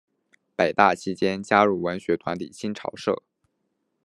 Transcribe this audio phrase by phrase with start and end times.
[0.55, 3.21] 北大期间加入文学团体新潮社。